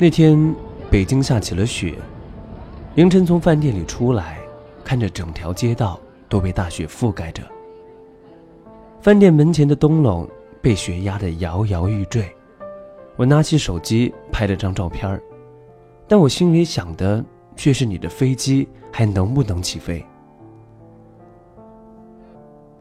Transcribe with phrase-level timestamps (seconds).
[0.00, 0.54] 那天，
[0.88, 1.96] 北京下起了雪。
[2.94, 4.38] 凌晨从饭店里出来，
[4.84, 7.42] 看着整条街道都被大雪覆盖着。
[9.00, 10.28] 饭店门前的灯笼
[10.62, 12.32] 被雪压得摇摇欲坠。
[13.16, 15.20] 我拿起手机拍了张照片
[16.06, 17.24] 但我心里想的
[17.56, 20.06] 却是你的飞机还能不能起飞。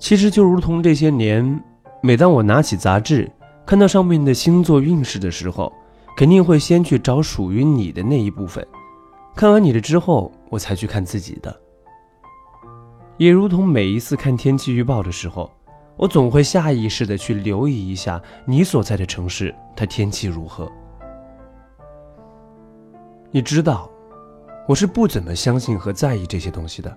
[0.00, 1.62] 其实就如同这些年，
[2.02, 3.30] 每当我拿起杂志，
[3.64, 5.72] 看到上面的星座运势的时候。
[6.16, 8.66] 肯定会先去找属于你的那一部分，
[9.34, 11.60] 看完你的之后，我才去看自己的。
[13.16, 15.50] 也如同每一次看天气预报的时候，
[15.96, 20.70] 我总会下意识的去留意一下你所在的城市它天气如何。
[23.30, 23.90] 你知道，
[24.68, 26.96] 我是不怎么相信和在意这些东西的，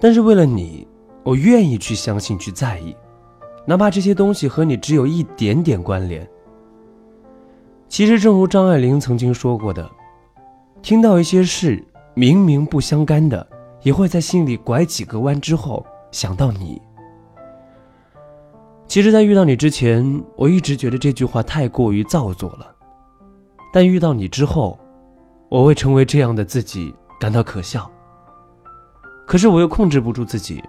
[0.00, 0.88] 但是为了你，
[1.22, 2.96] 我愿意去相信去在意，
[3.66, 6.26] 哪怕这些东西和你只有一点点关联。
[7.98, 9.90] 其实，正如张爱玲曾经说过的，
[10.82, 13.44] 听到一些事明明不相干的，
[13.82, 16.80] 也会在心里拐几个弯之后想到你。
[18.86, 22.72] 其实，在遇到你之前，我一直觉得这句话太过于造作了。
[23.72, 24.78] 但遇到你之后，
[25.48, 27.90] 我为成为这样的自己感到可笑。
[29.26, 30.62] 可是我又控制不住自己，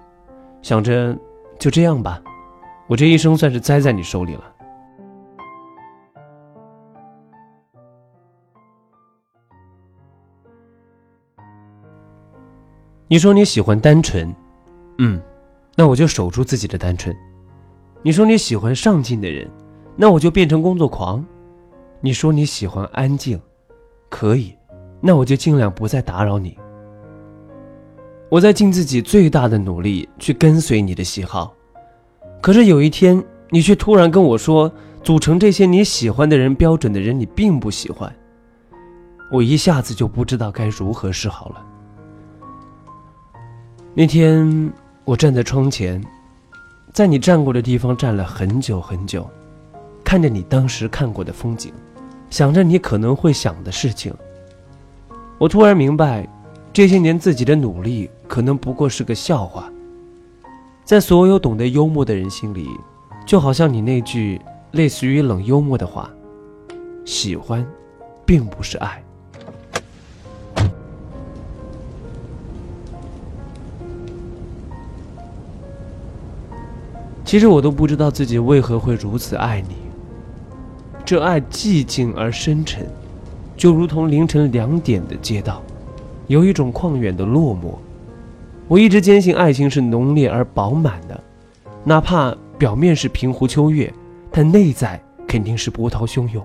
[0.63, 1.15] 想着
[1.59, 2.19] 就这样吧，
[2.87, 4.43] 我这一生算是栽在你手里了。
[13.11, 14.31] 你说你喜欢单纯，
[14.99, 15.19] 嗯，
[15.75, 17.15] 那我就守住自己的单纯。
[18.03, 19.49] 你说你喜欢上进的人，
[19.95, 21.25] 那我就变成工作狂。
[22.01, 23.41] 你说你喜欢安静，
[24.09, 24.55] 可以，
[25.01, 26.55] 那我就尽量不再打扰你。
[28.29, 31.51] 我在尽自己最大的努力去跟随你的喜好，
[32.39, 34.71] 可是有一天，你却突然跟我说，
[35.01, 38.15] 组成这些你喜欢的人标准的人，你并不喜欢。
[39.31, 41.65] 我一下子就不知道该如何是好了。
[43.99, 44.71] 那天，
[45.03, 46.01] 我站在窗前，
[46.93, 49.29] 在你站过的地方站了很久很久，
[50.05, 51.73] 看着你当时看过的风景，
[52.29, 54.13] 想着你可能会想的事情。
[55.37, 56.25] 我突然明白，
[56.71, 59.69] 这些年自己的努力可能不过是个笑话。
[60.85, 62.69] 在所有懂得幽默的人心里，
[63.25, 64.39] 就好像你那句
[64.71, 66.09] 类似于冷幽默的话
[67.03, 67.67] ：“喜欢，
[68.25, 69.03] 并不是爱。”
[77.29, 79.75] 其实我都不知道自己为何会如此爱你。
[81.05, 82.87] 这爱寂静而深沉，
[83.55, 85.61] 就如同凌晨两点的街道，
[86.25, 87.75] 有一种旷远的落寞。
[88.67, 91.23] 我一直坚信爱情是浓烈而饱满的，
[91.83, 93.93] 哪怕表面是平湖秋月，
[94.31, 96.43] 但内在肯定是波涛汹涌。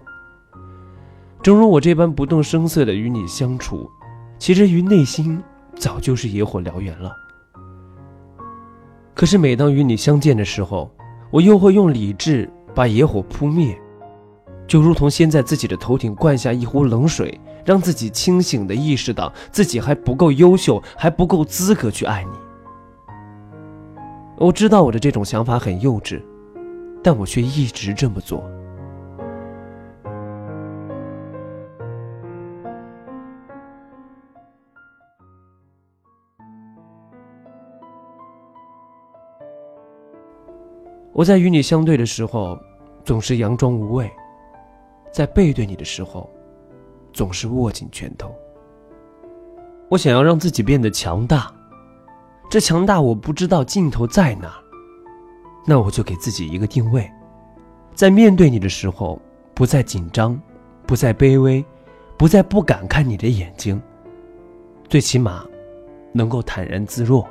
[1.43, 3.89] 正如我这般不动声色的与你相处，
[4.39, 5.43] 其实于内心
[5.77, 7.11] 早就是野火燎原了。
[9.15, 10.91] 可是每当与你相见的时候，
[11.31, 13.79] 我又会用理智把野火扑灭，
[14.67, 22.31] 就如同先在自己的头顶灌下一壶冷水，让自己清醒的意识到自己还不够优秀，还不够资格去爱你。
[24.37, 26.21] 我知道我的这种想法很幼稚，
[27.03, 28.43] 但我却一直这么做。
[41.15, 42.59] 我在与你相对的时候，
[43.05, 44.11] 总是佯装无畏；
[45.13, 46.29] 在背对你的时候，
[47.13, 48.35] 总是握紧拳头。
[49.89, 51.55] 我想要让自己变得强大，
[52.51, 54.61] 这强大我不知道尽头在哪。
[55.65, 57.09] 那我就给自己一个定位，
[57.95, 59.23] 在面对你的时候，
[59.55, 60.39] 不再紧张，
[60.85, 61.65] 不再卑微，
[62.19, 63.81] 不再不敢看你的眼睛，
[64.89, 65.47] 最起码，
[66.13, 67.25] 能够坦然自若。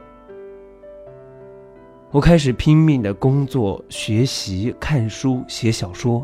[2.14, 6.24] 我开始拼命的工作、学习、看书、写小说。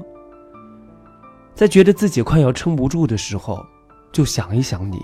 [1.56, 3.66] 在觉得自己快要撑不住的时候，
[4.12, 5.02] 就想一想你。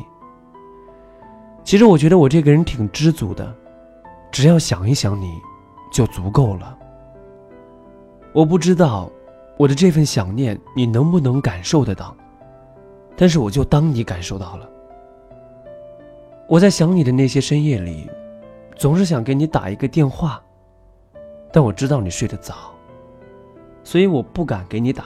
[1.63, 3.51] 其实我觉得我这个人挺知足的，
[4.31, 5.41] 只要想一想你，
[5.91, 6.77] 就足够了。
[8.31, 9.11] 我不知道
[9.57, 12.15] 我的这份想念你能不能感受得到，
[13.17, 14.69] 但是我就当你感受到了。
[16.47, 18.07] 我在想你的那些深夜里，
[18.75, 20.39] 总是想给你打一个电话。
[21.55, 22.75] 但我知道你睡得早，
[23.81, 25.05] 所以我不敢给你打，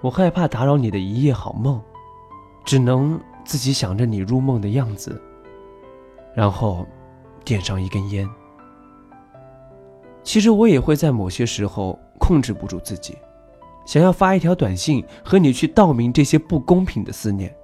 [0.00, 1.80] 我害怕打扰你的一夜好梦，
[2.64, 5.22] 只能自己想着你入梦的样子，
[6.34, 6.84] 然后
[7.44, 8.28] 点上一根烟。
[10.24, 13.16] 其实我也会在某些时候控制不住自己，
[13.86, 17.54] 想要发一条短信和你去道明这些不公平的思念，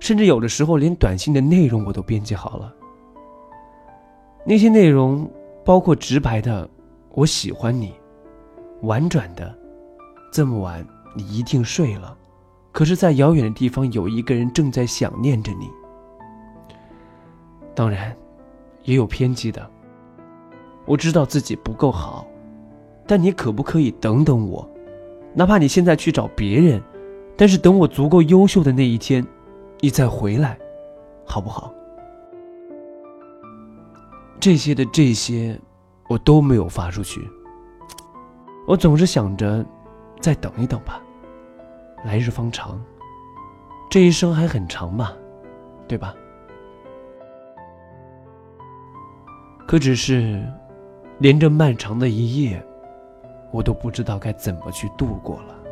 [0.00, 2.74] 甚至有的时候连短信的内容我都编辑好了。
[4.44, 5.30] 那些内容
[5.64, 6.68] 包括直白的
[7.14, 7.94] “我喜欢你”，
[8.82, 9.56] 婉转的
[10.32, 10.84] “这么晚
[11.14, 12.16] 你一定睡了”，
[12.72, 15.70] 可是，在遥远的地方有一个人正在想念着你。
[17.74, 18.16] 当然，
[18.82, 19.70] 也有偏激的。
[20.86, 22.26] 我知道自己不够好，
[23.06, 24.68] 但你可不可以等等我？
[25.32, 26.82] 哪怕你现在去找别人，
[27.36, 29.26] 但是等我足够优秀的那一天，
[29.80, 30.58] 你再回来，
[31.24, 31.72] 好不好？
[34.38, 35.58] 这些的这些，
[36.08, 37.28] 我都没有发出去。
[38.66, 39.64] 我总是想着，
[40.20, 41.00] 再等一等吧。
[42.04, 42.80] 来日方长，
[43.90, 45.12] 这一生还很长嘛，
[45.88, 46.14] 对吧？
[49.66, 50.46] 可只是，
[51.18, 52.62] 连这漫长的一夜，
[53.50, 55.63] 我都不知道该怎么去度过了。